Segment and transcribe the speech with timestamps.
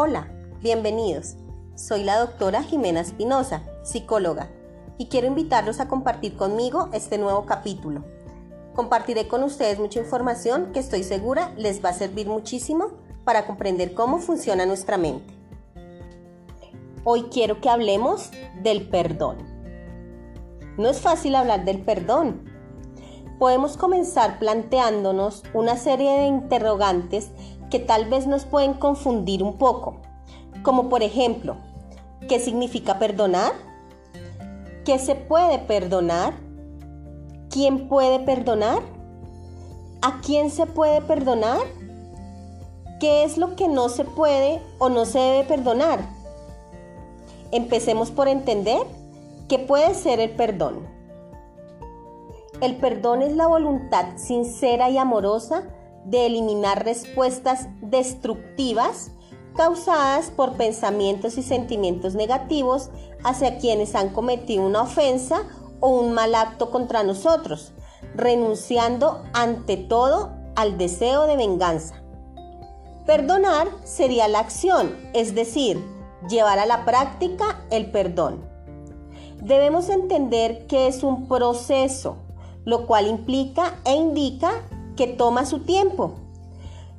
[0.00, 0.28] Hola,
[0.62, 1.34] bienvenidos.
[1.74, 4.48] Soy la doctora Jimena Espinosa, psicóloga,
[4.96, 8.04] y quiero invitarlos a compartir conmigo este nuevo capítulo.
[8.76, 12.92] Compartiré con ustedes mucha información que estoy segura les va a servir muchísimo
[13.24, 15.34] para comprender cómo funciona nuestra mente.
[17.02, 18.30] Hoy quiero que hablemos
[18.62, 19.38] del perdón.
[20.76, 22.44] No es fácil hablar del perdón.
[23.40, 27.32] Podemos comenzar planteándonos una serie de interrogantes
[27.70, 29.96] que tal vez nos pueden confundir un poco,
[30.62, 31.56] como por ejemplo,
[32.28, 33.52] ¿qué significa perdonar?
[34.84, 36.34] ¿Qué se puede perdonar?
[37.50, 38.82] ¿Quién puede perdonar?
[40.00, 41.60] ¿A quién se puede perdonar?
[43.00, 46.00] ¿Qué es lo que no se puede o no se debe perdonar?
[47.52, 48.80] Empecemos por entender
[49.48, 50.86] qué puede ser el perdón.
[52.60, 55.64] El perdón es la voluntad sincera y amorosa
[56.10, 59.10] de eliminar respuestas destructivas
[59.54, 62.90] causadas por pensamientos y sentimientos negativos
[63.24, 65.42] hacia quienes han cometido una ofensa
[65.80, 67.72] o un mal acto contra nosotros,
[68.14, 71.96] renunciando ante todo al deseo de venganza.
[73.04, 75.82] Perdonar sería la acción, es decir,
[76.28, 78.44] llevar a la práctica el perdón.
[79.42, 82.16] Debemos entender que es un proceso,
[82.64, 84.52] lo cual implica e indica
[84.98, 86.14] que toma su tiempo.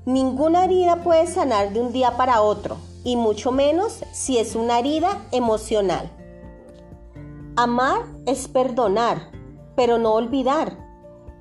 [0.05, 4.79] Ninguna herida puede sanar de un día para otro, y mucho menos si es una
[4.79, 6.09] herida emocional.
[7.57, 9.31] Amar es perdonar,
[9.75, 10.77] pero no olvidar.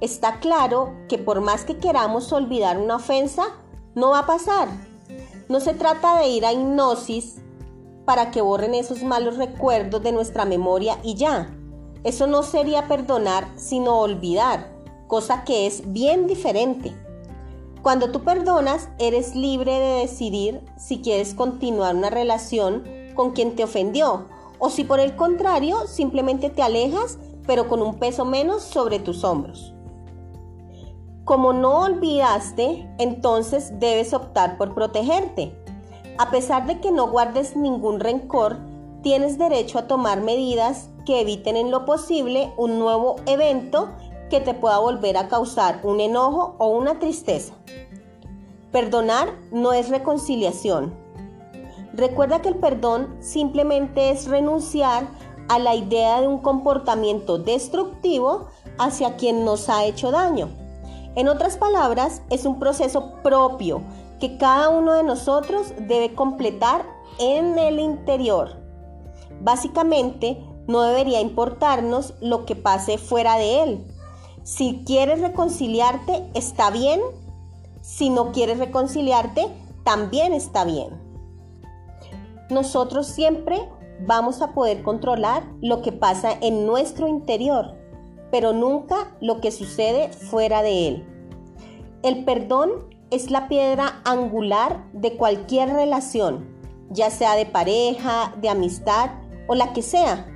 [0.00, 3.44] Está claro que por más que queramos olvidar una ofensa,
[3.94, 4.68] no va a pasar.
[5.48, 7.36] No se trata de ir a hipnosis
[8.04, 11.56] para que borren esos malos recuerdos de nuestra memoria y ya.
[12.02, 14.77] Eso no sería perdonar, sino olvidar
[15.08, 16.94] cosa que es bien diferente.
[17.82, 22.84] Cuando tú perdonas, eres libre de decidir si quieres continuar una relación
[23.14, 24.26] con quien te ofendió
[24.60, 27.18] o si por el contrario simplemente te alejas
[27.48, 29.72] pero con un peso menos sobre tus hombros.
[31.24, 35.58] Como no olvidaste, entonces debes optar por protegerte.
[36.18, 38.58] A pesar de que no guardes ningún rencor,
[39.02, 43.88] tienes derecho a tomar medidas que eviten en lo posible un nuevo evento
[44.28, 47.54] que te pueda volver a causar un enojo o una tristeza.
[48.72, 50.94] Perdonar no es reconciliación.
[51.94, 55.08] Recuerda que el perdón simplemente es renunciar
[55.48, 60.48] a la idea de un comportamiento destructivo hacia quien nos ha hecho daño.
[61.14, 63.82] En otras palabras, es un proceso propio
[64.20, 66.84] que cada uno de nosotros debe completar
[67.18, 68.56] en el interior.
[69.40, 73.97] Básicamente, no debería importarnos lo que pase fuera de él,
[74.48, 77.02] si quieres reconciliarte, está bien.
[77.82, 79.46] Si no quieres reconciliarte,
[79.84, 80.88] también está bien.
[82.48, 83.68] Nosotros siempre
[84.06, 87.74] vamos a poder controlar lo que pasa en nuestro interior,
[88.30, 91.06] pero nunca lo que sucede fuera de él.
[92.02, 92.70] El perdón
[93.10, 96.56] es la piedra angular de cualquier relación,
[96.88, 99.10] ya sea de pareja, de amistad
[99.46, 100.26] o la que sea.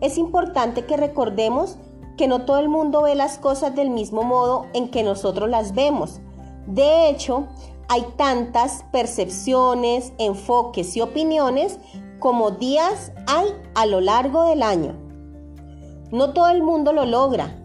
[0.00, 1.76] Es importante que recordemos
[2.18, 5.74] que no todo el mundo ve las cosas del mismo modo en que nosotros las
[5.74, 6.20] vemos.
[6.66, 7.46] De hecho,
[7.88, 11.78] hay tantas percepciones, enfoques y opiniones
[12.18, 14.94] como días hay a lo largo del año.
[16.10, 17.56] No todo el mundo lo logra.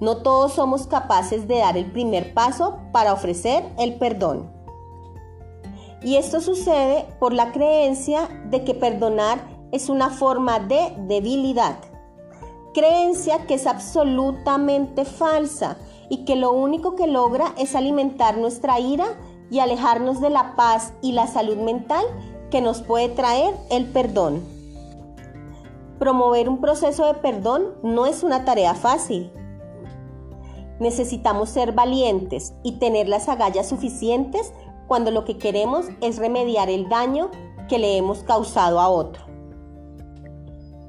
[0.00, 4.50] No todos somos capaces de dar el primer paso para ofrecer el perdón.
[6.02, 9.38] Y esto sucede por la creencia de que perdonar
[9.70, 11.91] es una forma de debilidad
[12.72, 15.76] creencia que es absolutamente falsa
[16.08, 19.06] y que lo único que logra es alimentar nuestra ira
[19.50, 22.04] y alejarnos de la paz y la salud mental
[22.50, 24.42] que nos puede traer el perdón.
[25.98, 29.30] Promover un proceso de perdón no es una tarea fácil.
[30.80, 34.52] Necesitamos ser valientes y tener las agallas suficientes
[34.88, 37.30] cuando lo que queremos es remediar el daño
[37.68, 39.31] que le hemos causado a otro.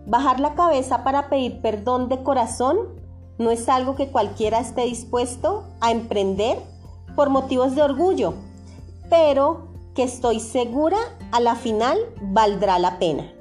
[0.06, 2.78] Bajar la cabeza para pedir perdón de corazón
[3.38, 6.58] no es algo que cualquiera esté dispuesto a emprender
[7.16, 8.34] por motivos de orgullo,
[9.10, 10.98] pero que estoy segura
[11.32, 13.32] a la final valdrá la pena.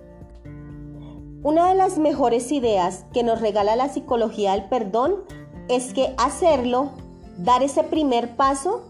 [1.43, 5.17] Una de las mejores ideas que nos regala la psicología del perdón
[5.69, 6.91] es que hacerlo,
[7.39, 8.83] dar ese primer paso,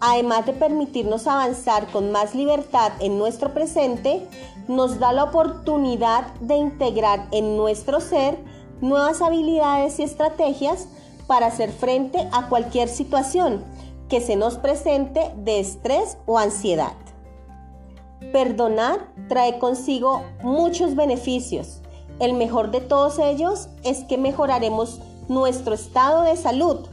[0.00, 4.26] además de permitirnos avanzar con más libertad en nuestro presente,
[4.68, 8.38] nos da la oportunidad de integrar en nuestro ser
[8.80, 10.88] nuevas habilidades y estrategias
[11.26, 13.64] para hacer frente a cualquier situación
[14.08, 16.94] que se nos presente de estrés o ansiedad.
[18.32, 21.82] Perdonar trae consigo muchos beneficios.
[22.18, 26.86] El mejor de todos ellos es que mejoraremos nuestro estado de salud.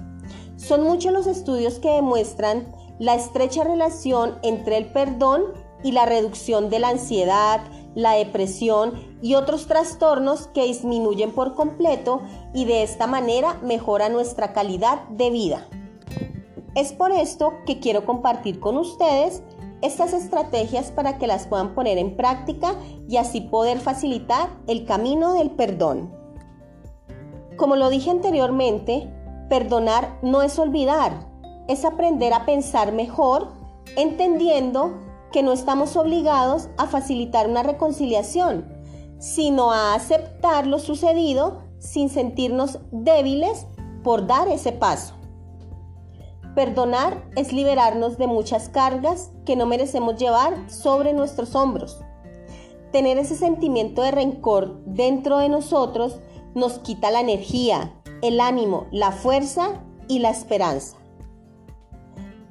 [0.58, 2.68] Son muchos los estudios que demuestran
[3.00, 5.44] la estrecha relación entre el perdón
[5.84, 7.62] y la reducción de la ansiedad,
[7.96, 12.22] la depresión y otros trastornos que disminuyen por completo
[12.54, 15.68] y de esta manera mejora nuestra calidad de vida.
[16.76, 19.42] Es por esto que quiero compartir con ustedes
[19.82, 22.76] estas estrategias para que las puedan poner en práctica
[23.08, 26.14] y así poder facilitar el camino del perdón.
[27.56, 29.10] Como lo dije anteriormente,
[29.50, 31.30] perdonar no es olvidar,
[31.68, 33.54] es aprender a pensar mejor,
[33.96, 35.00] entendiendo
[35.32, 38.66] que no estamos obligados a facilitar una reconciliación,
[39.20, 43.68] sino a aceptar lo sucedido sin sentirnos débiles
[44.04, 45.16] por dar ese paso.
[46.56, 52.00] Perdonar es liberarnos de muchas cargas que no merecemos llevar sobre nuestros hombros.
[52.94, 56.20] Tener ese sentimiento de rencor dentro de nosotros
[56.54, 60.96] nos quita la energía, el ánimo, la fuerza y la esperanza.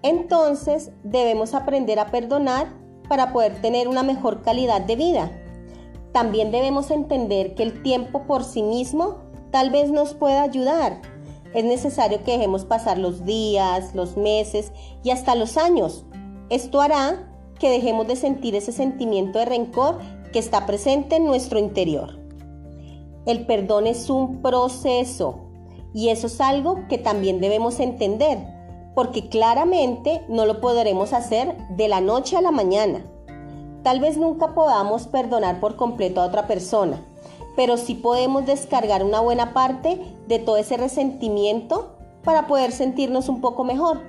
[0.05, 2.69] Entonces debemos aprender a perdonar
[3.09, 5.33] para poder tener una mejor calidad de vida.
[6.13, 9.17] También debemos entender que el tiempo por sí mismo
[9.51, 11.01] tal vez nos pueda ayudar.
[11.55, 14.73] Es necesario que dejemos pasar los días, los meses
[15.03, 16.05] y hasta los años.
[16.51, 20.01] Esto hará que dejemos de sentir ese sentimiento de rencor
[20.35, 22.21] que está presente en nuestro interior.
[23.25, 25.47] El perdón es un proceso
[25.95, 28.55] y eso es algo que también debemos entender
[28.95, 33.05] porque claramente no lo podremos hacer de la noche a la mañana.
[33.83, 37.05] Tal vez nunca podamos perdonar por completo a otra persona,
[37.57, 43.41] pero sí podemos descargar una buena parte de todo ese resentimiento para poder sentirnos un
[43.41, 44.01] poco mejor.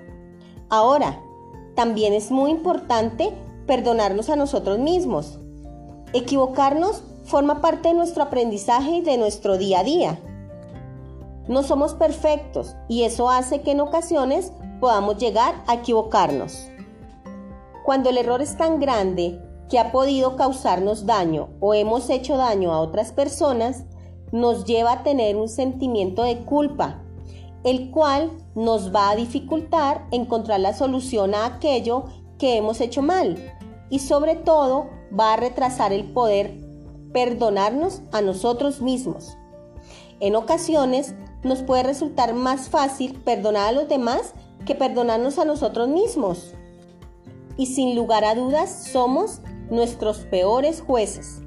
[0.69, 1.21] Ahora,
[1.75, 3.33] también es muy importante
[3.67, 5.39] perdonarnos a nosotros mismos.
[6.13, 10.19] Equivocarnos forma parte de nuestro aprendizaje y de nuestro día a día.
[11.47, 16.69] No somos perfectos y eso hace que en ocasiones podamos llegar a equivocarnos.
[17.83, 19.39] Cuando el error es tan grande
[19.69, 23.83] que ha podido causarnos daño o hemos hecho daño a otras personas,
[24.31, 27.03] nos lleva a tener un sentimiento de culpa,
[27.63, 32.05] el cual nos va a dificultar encontrar la solución a aquello
[32.37, 33.37] que hemos hecho mal
[33.89, 34.87] y sobre todo
[35.17, 36.53] va a retrasar el poder
[37.13, 39.37] perdonarnos a nosotros mismos.
[40.19, 41.15] En ocasiones
[41.45, 44.33] nos puede resultar más fácil perdonar a los demás
[44.65, 46.53] que perdonarnos a nosotros mismos.
[47.55, 51.41] Y sin lugar a dudas somos nuestros peores jueces.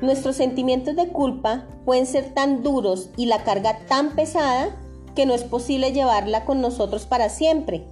[0.00, 4.76] Nuestros sentimientos de culpa pueden ser tan duros y la carga tan pesada
[5.14, 7.86] que no es posible llevarla con nosotros para siempre.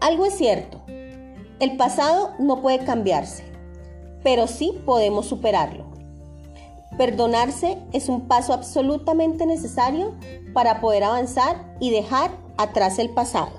[0.00, 0.80] Algo es cierto,
[1.58, 3.42] el pasado no puede cambiarse,
[4.22, 5.87] pero sí podemos superarlo.
[6.98, 10.16] Perdonarse es un paso absolutamente necesario
[10.52, 13.52] para poder avanzar y dejar atrás el pasado.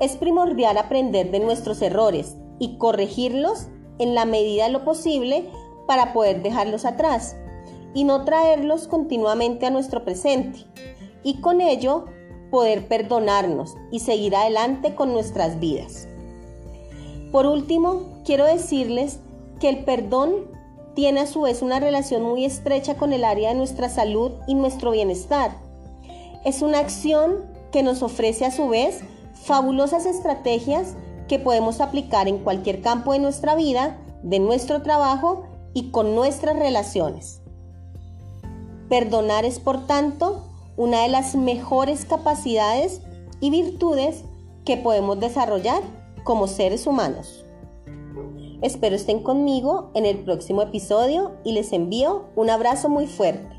[0.00, 3.68] Es primordial aprender de nuestros errores y corregirlos
[3.98, 5.48] en la medida de lo posible
[5.86, 7.36] para poder dejarlos atrás
[7.94, 10.66] y no traerlos continuamente a nuestro presente
[11.22, 12.04] y con ello
[12.50, 16.06] poder perdonarnos y seguir adelante con nuestras vidas.
[17.32, 19.20] Por último, quiero decirles
[19.58, 20.52] que el perdón
[20.94, 24.54] tiene a su vez una relación muy estrecha con el área de nuestra salud y
[24.54, 25.56] nuestro bienestar.
[26.44, 29.00] Es una acción que nos ofrece a su vez
[29.34, 30.94] fabulosas estrategias
[31.28, 36.56] que podemos aplicar en cualquier campo de nuestra vida, de nuestro trabajo y con nuestras
[36.56, 37.40] relaciones.
[38.88, 40.44] Perdonar es, por tanto,
[40.76, 43.00] una de las mejores capacidades
[43.40, 44.24] y virtudes
[44.64, 45.82] que podemos desarrollar
[46.24, 47.43] como seres humanos.
[48.64, 53.53] Espero estén conmigo en el próximo episodio y les envío un abrazo muy fuerte.